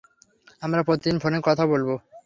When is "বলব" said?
1.65-1.89